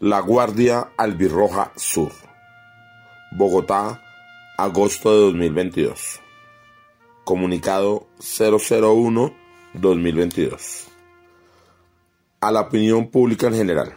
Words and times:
La 0.00 0.20
Guardia 0.20 0.92
Albirroja 0.98 1.72
Sur. 1.74 2.12
Bogotá, 3.32 4.02
agosto 4.58 5.10
de 5.10 5.22
2022. 5.22 6.20
Comunicado 7.24 8.06
001-2022. 8.20 10.88
A 12.42 12.52
la 12.52 12.60
opinión 12.60 13.10
pública 13.10 13.46
en 13.46 13.54
general. 13.54 13.96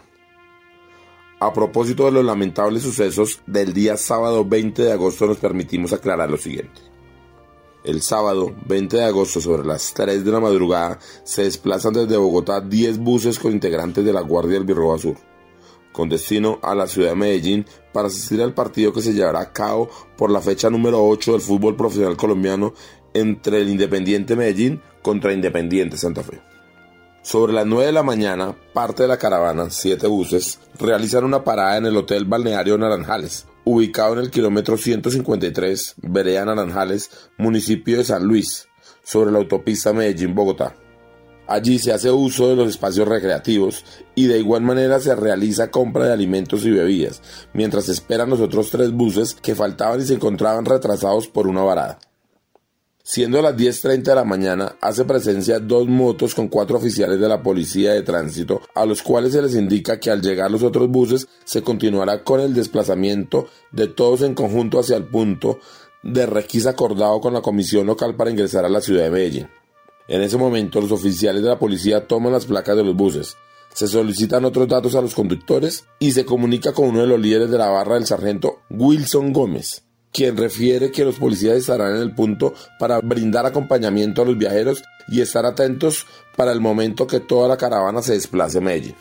A 1.41 1.52
propósito 1.52 2.05
de 2.05 2.13
los 2.13 2.23
lamentables 2.23 2.84
sucesos 2.84 3.41
del 3.45 3.73
día 3.73 3.97
sábado 3.97 4.45
20 4.45 4.81
de 4.81 4.94
agosto 4.94 5.27
nos 5.27 5.39
permitimos 5.39 5.91
aclarar 5.91 6.31
lo 6.31 6.38
siguiente. 6.38 6.80
El 7.84 8.02
sábado 8.02 8.55
20 8.67 8.95
de 8.95 9.03
agosto 9.03 9.41
sobre 9.41 9.67
las 9.67 9.94
3 9.94 10.23
de 10.23 10.31
la 10.31 10.39
madrugada 10.39 10.97
se 11.25 11.44
desplazan 11.44 11.91
desde 11.91 12.16
Bogotá 12.16 12.61
10 12.61 13.00
buses 13.00 13.38
con 13.38 13.52
integrantes 13.52 14.05
de 14.05 14.13
la 14.13 14.22
Guardia 14.22 14.59
Albirroja 14.59 14.97
Sur 14.97 15.30
con 15.91 16.09
destino 16.09 16.59
a 16.61 16.75
la 16.75 16.88
ciudad 16.88 17.09
de 17.09 17.16
Medellín 17.16 17.66
para 17.91 18.08
asistir 18.08 18.41
al 18.41 18.53
partido 18.53 18.94
que 18.94 19.02
se 19.02 19.14
llevará 19.14 19.41
a 19.41 19.53
cabo 19.53 19.89
por 20.17 20.31
la 20.31 20.41
fecha 20.41 20.69
número 20.69 21.03
8 21.05 21.33
del 21.33 21.41
fútbol 21.41 21.75
profesional 21.75 22.17
colombiano 22.17 22.73
entre 23.14 23.61
el 23.61 23.69
Independiente 23.69 24.36
Medellín 24.36 24.81
contra 25.02 25.33
Independiente 25.33 25.97
Santa 25.97 26.23
Fe. 26.23 26.41
Sobre 27.22 27.53
las 27.53 27.66
9 27.66 27.88
de 27.88 27.91
la 27.91 28.03
mañana, 28.03 28.55
parte 28.73 29.03
de 29.03 29.09
la 29.09 29.17
caravana, 29.17 29.69
siete 29.69 30.08
buses, 30.08 30.59
realizan 30.80 31.25
una 31.25 31.44
parada 31.44 31.77
en 31.77 31.86
el 31.86 31.97
Hotel 31.97 32.25
Balneario 32.25 32.77
Naranjales, 32.77 33.45
ubicado 33.66 34.14
en 34.14 34.19
el 34.19 34.31
kilómetro 34.31 34.77
153, 34.77 35.95
Vereda 35.97 36.45
Naranjales, 36.45 37.30
municipio 37.38 37.97
de 37.97 38.05
San 38.05 38.23
Luis, 38.23 38.67
sobre 39.03 39.31
la 39.31 39.39
autopista 39.39 39.92
Medellín-Bogotá. 39.92 40.75
Allí 41.50 41.80
se 41.80 41.92
hace 41.92 42.11
uso 42.11 42.47
de 42.47 42.55
los 42.55 42.69
espacios 42.69 43.08
recreativos 43.08 43.83
y 44.14 44.28
de 44.28 44.38
igual 44.38 44.61
manera 44.61 45.00
se 45.00 45.16
realiza 45.16 45.72
compra 45.72 46.05
de 46.05 46.14
alimentos 46.14 46.64
y 46.64 46.69
bebidas, 46.69 47.23
mientras 47.53 47.89
esperan 47.89 48.30
los 48.30 48.39
otros 48.39 48.69
tres 48.69 48.92
buses 48.92 49.33
que 49.33 49.55
faltaban 49.55 50.00
y 50.00 50.05
se 50.05 50.14
encontraban 50.14 50.66
retrasados 50.66 51.27
por 51.27 51.47
una 51.47 51.64
varada. 51.64 51.97
Siendo 53.03 53.42
las 53.42 53.55
10.30 53.55 54.03
de 54.03 54.14
la 54.14 54.23
mañana, 54.23 54.75
hace 54.80 55.05
presencia 55.05 55.59
dos 55.59 55.88
motos 55.88 56.36
con 56.36 56.50
cuatro 56.50 56.77
oficiales 56.77 57.20
de 57.20 57.27
la 57.27 57.42
Policía 57.42 57.94
de 57.94 58.03
Tránsito, 58.03 58.61
a 58.75 58.86
los 58.86 59.02
cuales 59.02 59.33
se 59.33 59.42
les 59.42 59.55
indica 59.55 60.00
que 60.00 60.11
al 60.11 60.22
llegar 60.22 60.52
los 60.52 60.61
otros 60.61 60.88
buses 60.88 61.27
se 61.45 61.64
continuará 61.64 62.23
con 62.23 62.42
el 62.42 62.53
desplazamiento 62.53 63.47
de 63.72 63.88
todos 63.88 64.22
en 64.22 64.36
conjunto 64.36 64.80
hacia 64.80 64.97
el 64.97 65.08
punto 65.08 65.58
de 66.03 66.27
requisa 66.27 66.70
acordado 66.70 67.20
con 67.20 67.33
la 67.33 67.42
Comisión 67.42 67.88
Local 67.88 68.16
para 68.16 68.30
ingresar 68.30 68.66
a 68.66 68.70
la 68.70 68.81
ciudad 68.81 69.05
de 69.05 69.09
Medellín. 69.09 69.58
En 70.09 70.23
ese 70.23 70.38
momento, 70.38 70.81
los 70.81 70.91
oficiales 70.91 71.43
de 71.43 71.49
la 71.49 71.59
policía 71.59 72.07
toman 72.07 72.33
las 72.33 72.47
placas 72.47 72.75
de 72.75 72.83
los 72.83 72.95
buses, 72.95 73.38
se 73.73 73.88
solicitan 73.88 74.43
otros 74.43 74.67
datos 74.67 74.95
a 74.95 75.02
los 75.02 75.13
conductores 75.13 75.85
y 75.99 76.11
se 76.11 76.25
comunica 76.25 76.73
con 76.73 76.89
uno 76.89 77.02
de 77.02 77.07
los 77.07 77.19
líderes 77.19 77.52
de 77.52 77.59
la 77.59 77.69
barra 77.69 77.93
del 77.93 78.07
sargento 78.07 78.61
Wilson 78.71 79.31
Gómez, 79.31 79.83
quien 80.11 80.35
refiere 80.35 80.91
que 80.91 81.05
los 81.05 81.15
policías 81.19 81.58
estarán 81.58 81.95
en 81.95 82.02
el 82.02 82.15
punto 82.15 82.55
para 82.80 82.99
brindar 83.02 83.45
acompañamiento 83.45 84.23
a 84.23 84.25
los 84.25 84.36
viajeros 84.36 84.83
y 85.09 85.21
estar 85.21 85.45
atentos 85.45 86.08
para 86.36 86.52
el 86.52 86.59
momento 86.59 87.05
que 87.05 87.19
toda 87.19 87.48
la 87.48 87.58
caravana 87.58 88.02
se 88.02 88.14
desplace 88.14 88.58
a 88.58 88.61
Medellín. 88.61 88.95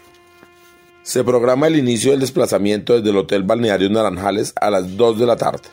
Se 1.03 1.25
programa 1.25 1.69
el 1.69 1.77
inicio 1.77 2.11
del 2.11 2.21
desplazamiento 2.21 2.95
desde 2.95 3.09
el 3.11 3.17
Hotel 3.17 3.45
Balneario 3.45 3.89
Naranjales 3.89 4.53
a 4.61 4.69
las 4.69 4.95
2 4.95 5.19
de 5.19 5.27
la 5.27 5.37
tarde. 5.37 5.71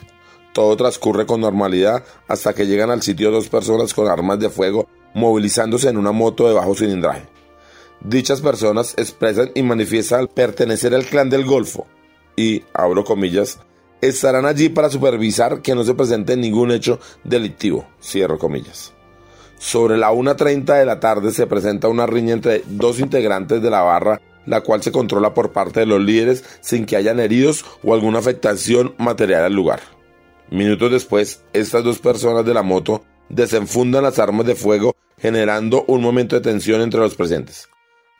Todo 0.53 0.78
transcurre 0.78 1.25
con 1.25 1.41
normalidad 1.41 2.06
hasta 2.29 2.53
que 2.53 2.66
llegan 2.66 2.90
al 2.90 3.01
sitio 3.01 3.29
dos 3.31 3.50
personas 3.50 3.94
con 3.94 4.07
armas 4.07 4.40
de 4.40 4.50
fuego 4.50 4.88
movilizándose 5.16 5.90
en 5.90 5.98
una 5.98 6.12
moto 6.12 6.48
de 6.48 6.53
bajo 6.53 6.76
cilindraje. 6.76 7.24
Dichas 8.02 8.42
personas 8.42 8.94
expresan 8.98 9.50
y 9.56 9.64
manifiestan 9.64 10.28
pertenecer 10.28 10.94
al 10.94 11.06
clan 11.06 11.31
del 11.31 11.46
Golfo 11.46 11.88
y, 12.36 12.64
abro 12.74 13.03
comillas, 13.03 13.58
estarán 14.02 14.46
allí 14.46 14.70
para 14.70 14.90
supervisar 14.90 15.62
que 15.62 15.74
no 15.74 15.84
se 15.84 15.96
presente 15.96 16.38
ningún 16.38 16.72
hecho 16.72 17.00
delictivo, 17.24 17.88
cierro 18.02 18.38
comillas. 18.38 18.94
Sobre 19.58 19.98
la 19.98 20.12
1.30 20.12 20.78
de 20.78 20.86
la 20.86 21.00
tarde 21.00 21.31
se 21.31 21.48
presenta 21.48 21.88
una 21.88 22.06
riña 22.06 22.34
entre 22.34 22.64
dos 22.68 23.00
integrantes 23.00 23.62
de 23.62 23.70
la 23.70 23.81
barra, 23.81 24.22
la 24.46 24.62
cual 24.62 24.84
se 24.84 24.92
controla 24.92 25.34
por 25.34 25.54
parte 25.54 25.80
de 25.80 25.86
los 25.86 26.02
líderes 26.02 26.44
sin 26.59 26.86
que 26.86 26.98
hayan 26.98 27.20
heridos 27.20 27.66
o 27.84 27.94
alguna 27.94 28.20
afectación 28.20 28.94
material 28.98 29.46
al 29.46 29.54
lugar. 29.54 29.80
Minutos 30.52 30.92
después, 30.92 31.42
estas 31.54 31.84
dos 31.84 32.00
personas 32.00 32.46
de 32.46 32.54
la 32.54 32.62
moto 32.62 33.04
desenfundan 33.30 34.03
las 34.03 34.19
armas 34.19 34.46
de 34.46 34.56
fuego 34.56 34.96
generando 35.18 35.86
un 35.88 36.02
momento 36.02 36.36
de 36.36 36.41
tensión 36.41 36.81
entre 36.81 37.00
los 37.00 37.16
presentes. 37.16 37.69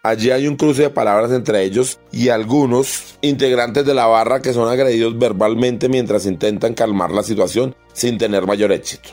Allí 0.04 0.30
hay 0.30 0.48
un 0.48 0.56
cruce 0.56 0.84
de 0.84 0.90
palabras 0.92 1.32
entre 1.32 1.64
ellos 1.64 2.00
y 2.12 2.30
algunos 2.30 3.18
integrantes 3.22 3.86
de 3.86 3.96
la 3.96 4.06
barra 4.06 4.40
que 4.40 4.54
son 4.54 4.70
agredidos 4.70 5.18
verbalmente 5.18 5.90
mientras 5.90 6.28
intentan 6.28 6.76
calmar 6.76 7.12
la 7.12 7.24
situación 7.24 7.76
sin 7.92 8.20
tener 8.20 8.46
mayor 8.46 8.72
éxito. 8.72 9.10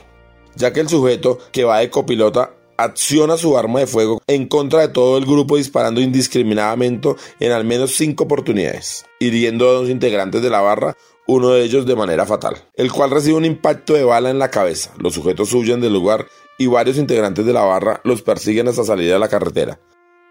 Ya 0.54 0.72
que 0.72 0.80
el 0.80 0.91
sujeto 0.91 1.38
que 1.50 1.64
va 1.64 1.78
de 1.78 1.88
copilota 1.88 2.53
acciona 2.76 3.36
su 3.36 3.56
arma 3.56 3.80
de 3.80 3.86
fuego 3.86 4.20
en 4.26 4.47
contra 4.47 4.80
de 4.80 4.88
todo 4.88 5.16
el 5.16 5.24
grupo 5.24 5.56
disparando 5.56 6.00
indiscriminadamente 6.00 7.14
en 7.41 7.53
al 7.53 7.64
menos 7.64 7.94
cinco 7.94 8.24
oportunidades, 8.24 9.06
hiriendo 9.19 9.69
a 9.69 9.72
dos 9.72 9.88
integrantes 9.88 10.42
de 10.42 10.50
la 10.50 10.60
barra, 10.60 10.97
uno 11.27 11.50
de 11.50 11.62
ellos 11.62 11.87
de 11.87 11.97
manera 11.97 12.27
fatal, 12.27 12.56
el 12.75 12.91
cual 12.91 13.10
recibe 13.10 13.37
un 13.37 13.44
impacto 13.44 13.94
de 13.94 14.05
bala 14.05 14.31
en 14.31 14.38
la 14.38 14.50
cabeza. 14.50 14.93
Los 14.99 15.15
sujetos 15.15 15.53
huyen 15.53 15.81
del 15.81 15.93
lugar 15.93 16.27
y 16.59 16.66
varios 16.66 16.99
integrantes 16.99 17.47
de 17.47 17.53
la 17.53 17.62
barra 17.62 18.00
los 18.05 18.22
persiguen 18.22 18.69
hasta 18.69 18.84
salir 18.84 19.12
a 19.12 19.19
la 19.19 19.28
carretera. 19.28 19.81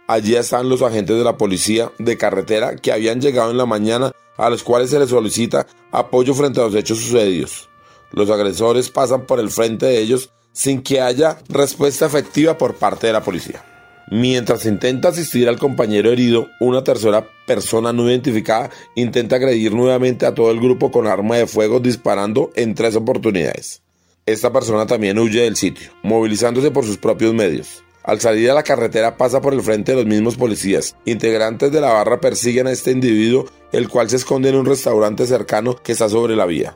Allí 0.07 0.35
están 0.35 0.69
los 0.69 0.81
agentes 0.81 1.17
de 1.17 1.23
la 1.23 1.37
policía 1.37 1.91
de 1.97 2.17
carretera 2.17 2.75
que 2.75 2.91
habían 2.91 3.21
llegado 3.21 3.51
en 3.51 3.57
la 3.57 3.65
mañana 3.65 4.11
a 4.37 4.49
los 4.49 4.63
cuales 4.63 4.89
se 4.89 4.99
les 4.99 5.09
solicita 5.09 5.67
apoyo 5.91 6.33
frente 6.33 6.59
a 6.59 6.63
los 6.63 6.75
hechos 6.75 6.99
sucedidos. 6.99 7.69
Los 8.11 8.29
agresores 8.29 8.89
pasan 8.89 9.25
por 9.25 9.39
el 9.39 9.49
frente 9.49 9.85
de 9.85 9.99
ellos 9.99 10.31
sin 10.51 10.81
que 10.81 10.99
haya 10.99 11.37
respuesta 11.47 12.05
efectiva 12.05 12.57
por 12.57 12.75
parte 12.75 13.07
de 13.07 13.13
la 13.13 13.23
policía. 13.23 13.70
Mientras 14.11 14.65
intenta 14.65 15.07
asistir 15.07 15.47
al 15.47 15.57
compañero 15.57 16.11
herido, 16.11 16.49
una 16.59 16.83
tercera 16.83 17.25
persona 17.47 17.93
no 17.93 18.09
identificada 18.09 18.69
intenta 18.93 19.37
agredir 19.37 19.73
nuevamente 19.73 20.25
a 20.25 20.35
todo 20.35 20.51
el 20.51 20.59
grupo 20.59 20.91
con 20.91 21.07
arma 21.07 21.37
de 21.37 21.47
fuego 21.47 21.79
disparando 21.79 22.51
en 22.55 22.75
tres 22.75 22.97
oportunidades. 22.97 23.81
Esta 24.25 24.51
persona 24.51 24.85
también 24.85 25.17
huye 25.17 25.43
del 25.43 25.55
sitio, 25.55 25.91
movilizándose 26.03 26.71
por 26.71 26.85
sus 26.85 26.97
propios 26.97 27.33
medios. 27.33 27.85
Al 28.03 28.19
salir 28.19 28.51
a 28.51 28.53
la 28.53 28.63
carretera 28.63 29.15
pasa 29.15 29.39
por 29.39 29.53
el 29.53 29.61
frente 29.61 29.93
de 29.93 29.99
los 29.99 30.05
mismos 30.05 30.35
policías. 30.35 30.97
Integrantes 31.05 31.71
de 31.71 31.79
la 31.79 31.93
barra 31.93 32.19
persiguen 32.19 32.67
a 32.67 32.73
este 32.73 32.91
individuo, 32.91 33.45
el 33.71 33.87
cual 33.87 34.09
se 34.09 34.17
esconde 34.17 34.49
en 34.49 34.57
un 34.57 34.65
restaurante 34.65 35.25
cercano 35.25 35.77
que 35.77 35.93
está 35.93 36.09
sobre 36.09 36.35
la 36.35 36.45
vía. 36.45 36.75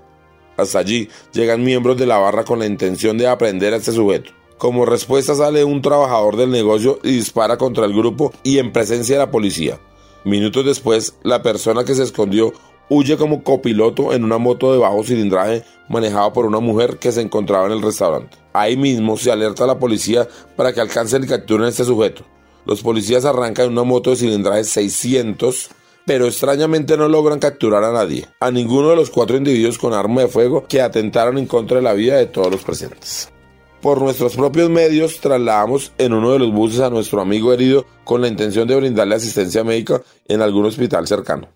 Hasta 0.55 0.79
allí 0.79 1.09
llegan 1.33 1.65
miembros 1.65 1.97
de 1.97 2.05
la 2.05 2.17
barra 2.17 2.45
con 2.45 2.59
la 2.59 2.65
intención 2.65 3.17
de 3.17 3.27
aprender 3.27 3.73
a 3.73 3.77
este 3.77 3.91
sujeto. 3.91 4.31
Como 4.57 4.85
respuesta 4.85 5.35
sale 5.35 5.65
un 5.65 5.81
trabajador 5.81 6.37
del 6.37 6.49
negocio 6.49 6.99
y 7.03 7.11
dispara 7.11 7.57
contra 7.57 7.85
el 7.85 7.93
grupo 7.93 8.31
y 8.41 8.59
en 8.59 8.71
presencia 8.71 9.15
de 9.15 9.25
la 9.25 9.31
policía. 9.31 9.79
Minutos 10.23 10.65
después, 10.65 11.15
la 11.23 11.43
persona 11.43 11.83
que 11.83 11.93
se 11.93 12.03
escondió 12.03 12.53
huye 12.89 13.17
como 13.17 13.43
copiloto 13.43 14.13
en 14.13 14.23
una 14.23 14.37
moto 14.37 14.71
de 14.71 14.79
bajo 14.79 15.03
cilindraje 15.03 15.63
manejada 15.89 16.31
por 16.31 16.45
una 16.45 16.61
mujer 16.61 16.97
que 16.97 17.11
se 17.11 17.21
encontraba 17.21 17.65
en 17.65 17.73
el 17.73 17.81
restaurante. 17.81 18.37
Ahí 18.53 18.77
mismo 18.77 19.17
se 19.17 19.31
alerta 19.31 19.65
a 19.65 19.67
la 19.67 19.77
policía 19.77 20.27
para 20.55 20.73
que 20.73 20.79
alcancen 20.81 21.25
y 21.25 21.27
capturen 21.27 21.65
a 21.65 21.69
este 21.69 21.83
sujeto. 21.83 22.23
Los 22.65 22.81
policías 22.81 23.25
arrancan 23.25 23.69
una 23.69 23.83
moto 23.83 24.11
de 24.11 24.15
cilindraje 24.15 24.63
600, 24.63 25.69
pero 26.05 26.27
extrañamente 26.27 26.95
no 26.95 27.09
logran 27.09 27.39
capturar 27.39 27.83
a 27.83 27.91
nadie, 27.91 28.27
a 28.39 28.51
ninguno 28.51 28.89
de 28.89 28.95
los 28.95 29.09
cuatro 29.09 29.35
individuos 29.35 29.77
con 29.77 29.93
arma 29.93 30.21
de 30.21 30.27
fuego 30.29 30.65
que 30.65 30.81
atentaron 30.81 31.37
en 31.37 31.45
contra 31.45 31.77
de 31.77 31.83
la 31.83 31.93
vida 31.93 32.15
de 32.15 32.27
todos 32.27 32.49
los 32.49 32.63
presentes. 32.63 33.34
Por 33.85 34.01
nuestros 34.01 34.35
propios 34.35 34.67
medios 34.71 35.19
trasladamos 35.19 35.91
en 35.99 36.13
uno 36.13 36.31
de 36.31 36.39
los 36.39 36.51
buses 36.51 36.79
a 36.79 36.89
nuestro 36.89 37.21
amigo 37.21 37.53
herido 37.53 37.85
con 38.03 38.19
la 38.19 38.27
intención 38.27 38.67
de 38.67 38.75
brindarle 38.75 39.13
asistencia 39.13 39.63
médica 39.63 40.01
en 40.27 40.41
algún 40.41 40.65
hospital 40.65 41.05
cercano 41.05 41.49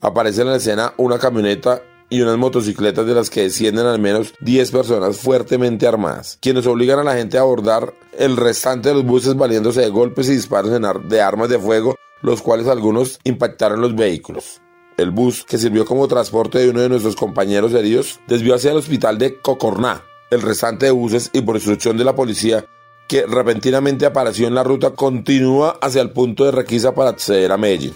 aparece 0.00 0.40
en 0.40 0.48
la 0.48 0.56
escena 0.56 0.92
una 0.96 1.20
camioneta 1.20 1.80
y 2.10 2.20
unas 2.20 2.36
motocicletas 2.36 3.06
de 3.06 3.14
las 3.14 3.30
que 3.30 3.42
descienden 3.42 3.86
al 3.86 4.00
menos 4.00 4.34
10 4.40 4.72
personas 4.72 5.18
fuertemente 5.18 5.86
armadas, 5.86 6.36
quienes 6.42 6.66
obligan 6.66 6.98
a 6.98 7.04
la 7.04 7.14
gente 7.14 7.38
a 7.38 7.42
abordar 7.42 7.94
el 8.18 8.36
restante 8.36 8.88
de 8.88 8.96
los 8.96 9.04
buses 9.04 9.36
valiéndose 9.36 9.82
de 9.82 9.90
golpes 9.90 10.28
y 10.28 10.32
disparos 10.32 10.72
de 11.08 11.20
armas 11.20 11.48
de 11.48 11.60
fuego 11.60 11.94
los 12.22 12.42
cuales 12.42 12.66
algunos 12.66 13.20
impactaron 13.22 13.80
los 13.80 13.94
vehículos. 13.94 14.60
El 14.96 15.12
bus, 15.12 15.44
que 15.44 15.58
sirvió 15.58 15.84
como 15.84 16.08
transporte 16.08 16.58
de 16.58 16.70
uno 16.70 16.80
de 16.80 16.88
nuestros 16.88 17.14
compañeros 17.14 17.72
heridos, 17.72 18.18
desvió 18.26 18.56
hacia 18.56 18.72
el 18.72 18.78
hospital 18.78 19.16
de 19.16 19.40
Cocorná. 19.40 20.02
El 20.30 20.42
restante 20.42 20.86
de 20.86 20.92
buses 20.92 21.30
y 21.32 21.40
por 21.40 21.56
instrucción 21.56 21.96
de 21.96 22.04
la 22.04 22.14
policía, 22.14 22.64
que 23.08 23.24
repentinamente 23.26 24.06
apareció 24.06 24.46
en 24.46 24.54
la 24.54 24.62
ruta, 24.62 24.90
continúa 24.90 25.78
hacia 25.80 26.02
el 26.02 26.10
punto 26.10 26.44
de 26.44 26.52
requisa 26.52 26.94
para 26.94 27.10
acceder 27.10 27.50
a 27.52 27.56
Medellín. 27.56 27.94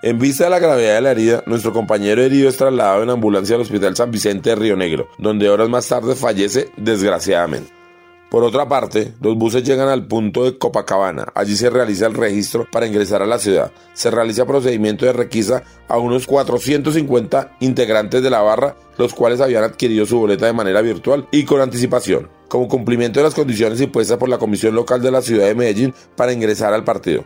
En 0.00 0.20
vista 0.20 0.44
de 0.44 0.50
la 0.50 0.60
gravedad 0.60 0.94
de 0.94 1.00
la 1.00 1.10
herida, 1.10 1.42
nuestro 1.46 1.72
compañero 1.72 2.22
herido 2.22 2.48
es 2.48 2.56
trasladado 2.56 3.02
en 3.02 3.10
ambulancia 3.10 3.56
al 3.56 3.62
Hospital 3.62 3.96
San 3.96 4.12
Vicente 4.12 4.50
de 4.50 4.56
Río 4.56 4.76
Negro, 4.76 5.08
donde 5.18 5.50
horas 5.50 5.68
más 5.68 5.88
tarde 5.88 6.14
fallece 6.14 6.70
desgraciadamente. 6.76 7.77
Por 8.30 8.44
otra 8.44 8.68
parte, 8.68 9.14
los 9.22 9.36
buses 9.36 9.62
llegan 9.62 9.88
al 9.88 10.06
punto 10.06 10.44
de 10.44 10.58
Copacabana. 10.58 11.32
Allí 11.34 11.56
se 11.56 11.70
realiza 11.70 12.06
el 12.06 12.12
registro 12.12 12.66
para 12.70 12.86
ingresar 12.86 13.22
a 13.22 13.26
la 13.26 13.38
ciudad. 13.38 13.72
Se 13.94 14.10
realiza 14.10 14.44
procedimiento 14.44 15.06
de 15.06 15.14
requisa 15.14 15.62
a 15.88 15.96
unos 15.96 16.26
450 16.26 17.56
integrantes 17.60 18.22
de 18.22 18.28
la 18.28 18.42
barra, 18.42 18.76
los 18.98 19.14
cuales 19.14 19.40
habían 19.40 19.64
adquirido 19.64 20.04
su 20.04 20.18
boleta 20.18 20.44
de 20.44 20.52
manera 20.52 20.82
virtual 20.82 21.26
y 21.30 21.44
con 21.44 21.62
anticipación, 21.62 22.28
como 22.48 22.68
cumplimiento 22.68 23.18
de 23.18 23.24
las 23.24 23.34
condiciones 23.34 23.80
impuestas 23.80 24.18
por 24.18 24.28
la 24.28 24.36
Comisión 24.36 24.74
Local 24.74 25.00
de 25.00 25.10
la 25.10 25.22
Ciudad 25.22 25.46
de 25.46 25.54
Medellín 25.54 25.94
para 26.14 26.34
ingresar 26.34 26.74
al 26.74 26.84
partido. 26.84 27.24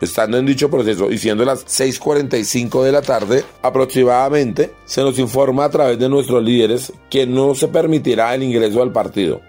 Estando 0.00 0.36
en 0.36 0.46
dicho 0.46 0.70
proceso 0.70 1.12
y 1.12 1.18
siendo 1.18 1.44
las 1.44 1.64
6.45 1.66 2.82
de 2.82 2.90
la 2.90 3.02
tarde 3.02 3.44
aproximadamente, 3.62 4.72
se 4.84 5.02
nos 5.02 5.16
informa 5.18 5.66
a 5.66 5.70
través 5.70 5.98
de 5.98 6.08
nuestros 6.08 6.42
líderes 6.42 6.92
que 7.08 7.26
no 7.26 7.54
se 7.54 7.68
permitirá 7.68 8.34
el 8.34 8.42
ingreso 8.42 8.82
al 8.82 8.92
partido, 8.92 9.42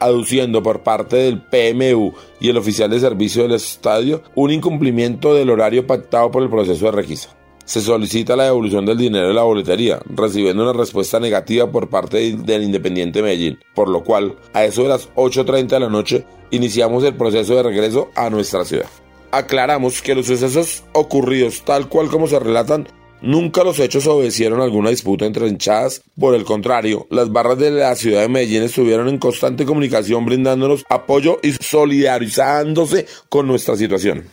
aduciendo 0.00 0.62
por 0.62 0.82
parte 0.82 1.16
del 1.16 1.40
PMU 1.40 2.12
y 2.40 2.48
el 2.48 2.56
oficial 2.56 2.90
de 2.90 3.00
servicio 3.00 3.42
del 3.42 3.52
estadio 3.52 4.22
un 4.34 4.50
incumplimiento 4.50 5.34
del 5.34 5.50
horario 5.50 5.86
pactado 5.86 6.30
por 6.30 6.42
el 6.42 6.50
proceso 6.50 6.86
de 6.86 6.92
requisa. 6.92 7.36
Se 7.64 7.80
solicita 7.80 8.34
la 8.34 8.44
devolución 8.44 8.84
del 8.84 8.98
dinero 8.98 9.28
de 9.28 9.34
la 9.34 9.44
boletería, 9.44 10.00
recibiendo 10.06 10.64
una 10.64 10.72
respuesta 10.72 11.20
negativa 11.20 11.70
por 11.70 11.88
parte 11.88 12.36
del 12.36 12.64
Independiente 12.64 13.22
Medellín, 13.22 13.60
por 13.76 13.88
lo 13.88 14.02
cual, 14.02 14.34
a 14.52 14.64
eso 14.64 14.82
de 14.82 14.88
las 14.88 15.08
8.30 15.14 15.68
de 15.68 15.80
la 15.80 15.88
noche, 15.88 16.26
iniciamos 16.50 17.04
el 17.04 17.14
proceso 17.14 17.54
de 17.54 17.62
regreso 17.62 18.10
a 18.16 18.28
nuestra 18.28 18.64
ciudad 18.64 18.88
aclaramos 19.32 20.02
que 20.02 20.14
los 20.14 20.26
sucesos 20.26 20.84
ocurridos 20.92 21.62
tal 21.64 21.88
cual 21.88 22.08
como 22.08 22.26
se 22.26 22.38
relatan 22.38 22.88
Nunca 23.22 23.64
los 23.64 23.78
hechos 23.78 24.06
obedecieron 24.06 24.62
alguna 24.62 24.88
disputa 24.88 25.26
entre 25.26 25.46
hinchadas, 25.46 26.02
por 26.18 26.34
el 26.34 26.44
contrario, 26.44 27.06
las 27.10 27.30
barras 27.30 27.58
de 27.58 27.70
la 27.70 27.94
ciudad 27.94 28.22
de 28.22 28.28
Medellín 28.28 28.62
estuvieron 28.62 29.08
en 29.08 29.18
constante 29.18 29.66
comunicación 29.66 30.24
brindándonos 30.24 30.84
apoyo 30.88 31.38
y 31.42 31.52
solidarizándose 31.52 33.06
con 33.28 33.46
nuestra 33.46 33.76
situación. 33.76 34.24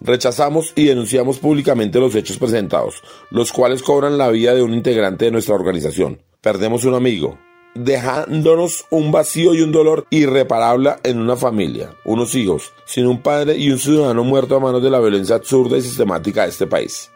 Rechazamos 0.00 0.72
y 0.74 0.86
denunciamos 0.86 1.38
públicamente 1.38 2.00
los 2.00 2.16
hechos 2.16 2.38
presentados, 2.38 3.02
los 3.30 3.52
cuales 3.52 3.82
cobran 3.82 4.18
la 4.18 4.28
vida 4.30 4.52
de 4.54 4.62
un 4.62 4.74
integrante 4.74 5.26
de 5.26 5.30
nuestra 5.30 5.54
organización. 5.54 6.20
Perdemos 6.40 6.84
un 6.84 6.94
amigo, 6.94 7.38
dejándonos 7.76 8.86
un 8.90 9.12
vacío 9.12 9.54
y 9.54 9.62
un 9.62 9.70
dolor 9.70 10.08
irreparable 10.10 10.94
en 11.04 11.20
una 11.20 11.36
familia, 11.36 11.94
unos 12.04 12.34
hijos, 12.34 12.72
sin 12.86 13.06
un 13.06 13.22
padre 13.22 13.56
y 13.56 13.70
un 13.70 13.78
ciudadano 13.78 14.24
muerto 14.24 14.56
a 14.56 14.60
manos 14.60 14.82
de 14.82 14.90
la 14.90 14.98
violencia 14.98 15.36
absurda 15.36 15.78
y 15.78 15.82
sistemática 15.82 16.42
de 16.42 16.48
este 16.48 16.66
país. 16.66 17.12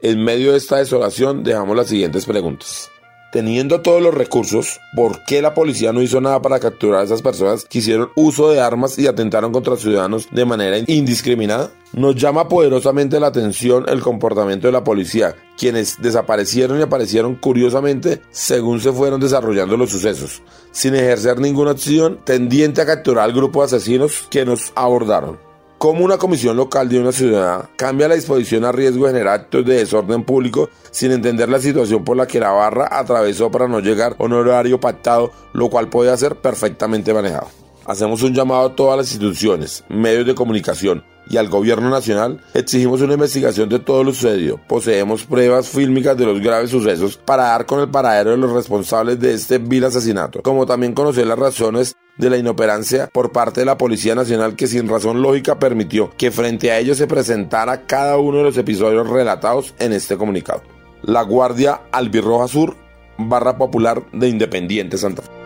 En 0.00 0.22
medio 0.22 0.52
de 0.52 0.58
esta 0.58 0.76
desolación 0.76 1.42
dejamos 1.42 1.76
las 1.76 1.88
siguientes 1.88 2.24
preguntas. 2.24 2.88
Teniendo 3.32 3.82
todos 3.82 4.00
los 4.00 4.14
recursos, 4.14 4.80
¿por 4.94 5.24
qué 5.24 5.42
la 5.42 5.54
policía 5.54 5.92
no 5.92 6.00
hizo 6.00 6.20
nada 6.20 6.40
para 6.40 6.60
capturar 6.60 7.00
a 7.00 7.04
esas 7.04 7.20
personas 7.20 7.64
que 7.64 7.80
hicieron 7.80 8.10
uso 8.14 8.48
de 8.48 8.60
armas 8.60 8.96
y 8.96 9.08
atentaron 9.08 9.52
contra 9.52 9.76
ciudadanos 9.76 10.28
de 10.30 10.44
manera 10.44 10.78
indiscriminada? 10.86 11.72
Nos 11.92 12.14
llama 12.14 12.48
poderosamente 12.48 13.18
la 13.18 13.26
atención 13.26 13.86
el 13.88 14.00
comportamiento 14.00 14.68
de 14.68 14.72
la 14.72 14.84
policía, 14.84 15.34
quienes 15.58 16.00
desaparecieron 16.00 16.78
y 16.78 16.82
aparecieron 16.82 17.34
curiosamente 17.34 18.22
según 18.30 18.80
se 18.80 18.92
fueron 18.92 19.20
desarrollando 19.20 19.76
los 19.76 19.90
sucesos, 19.90 20.42
sin 20.70 20.94
ejercer 20.94 21.40
ninguna 21.40 21.72
acción 21.72 22.20
tendiente 22.24 22.82
a 22.82 22.86
capturar 22.86 23.24
al 23.24 23.32
grupo 23.32 23.60
de 23.60 23.66
asesinos 23.66 24.28
que 24.30 24.44
nos 24.44 24.72
abordaron 24.76 25.47
cómo 25.78 26.04
una 26.04 26.18
comisión 26.18 26.56
local 26.56 26.88
de 26.88 26.98
una 26.98 27.12
ciudad 27.12 27.70
cambia 27.76 28.08
la 28.08 28.16
disposición 28.16 28.64
a 28.64 28.72
riesgo 28.72 29.06
de 29.06 29.12
generar 29.12 29.40
actos 29.40 29.64
de 29.64 29.76
desorden 29.76 30.24
público 30.24 30.68
sin 30.90 31.12
entender 31.12 31.48
la 31.48 31.60
situación 31.60 32.04
por 32.04 32.16
la 32.16 32.26
que 32.26 32.40
la 32.40 32.50
barra 32.50 32.88
atravesó 32.90 33.50
para 33.50 33.68
no 33.68 33.80
llegar 33.80 34.16
a 34.18 34.24
un 34.24 34.32
horario 34.32 34.80
pactado, 34.80 35.30
lo 35.52 35.70
cual 35.70 35.88
puede 35.88 36.14
ser 36.16 36.36
perfectamente 36.36 37.14
manejado. 37.14 37.48
Hacemos 37.86 38.22
un 38.22 38.34
llamado 38.34 38.66
a 38.66 38.76
todas 38.76 38.98
las 38.98 39.12
instituciones, 39.12 39.84
medios 39.88 40.26
de 40.26 40.34
comunicación, 40.34 41.04
y 41.30 41.36
al 41.36 41.48
gobierno 41.48 41.90
nacional, 41.90 42.42
exigimos 42.54 43.00
una 43.00 43.14
investigación 43.14 43.68
de 43.68 43.78
todo 43.78 44.02
lo 44.02 44.12
sucedido. 44.12 44.60
Poseemos 44.66 45.24
pruebas 45.24 45.68
fílmicas 45.68 46.16
de 46.16 46.26
los 46.26 46.40
graves 46.40 46.70
sucesos 46.70 47.16
para 47.16 47.44
dar 47.44 47.66
con 47.66 47.80
el 47.80 47.88
paradero 47.88 48.30
de 48.30 48.38
los 48.38 48.52
responsables 48.52 49.20
de 49.20 49.34
este 49.34 49.58
vil 49.58 49.84
asesinato, 49.84 50.42
como 50.42 50.66
también 50.66 50.94
conocer 50.94 51.26
las 51.26 51.38
razones 51.38 51.96
de 52.18 52.30
la 52.30 52.36
inoperancia 52.36 53.08
por 53.12 53.32
parte 53.32 53.60
de 53.60 53.66
la 53.66 53.78
Policía 53.78 54.14
Nacional 54.14 54.56
que 54.56 54.66
sin 54.66 54.88
razón 54.88 55.22
lógica 55.22 55.58
permitió 55.58 56.10
que 56.16 56.30
frente 56.30 56.70
a 56.70 56.78
ellos 56.78 56.98
se 56.98 57.06
presentara 57.06 57.86
cada 57.86 58.18
uno 58.18 58.38
de 58.38 58.44
los 58.44 58.58
episodios 58.58 59.08
relatados 59.08 59.74
en 59.78 59.92
este 59.92 60.16
comunicado. 60.16 60.62
La 61.02 61.22
Guardia 61.22 61.82
Albirroja 61.92 62.48
Sur, 62.48 62.76
barra 63.16 63.56
popular 63.56 64.02
de 64.12 64.28
Independiente 64.28 64.98
Santa 64.98 65.22
Fe. 65.22 65.37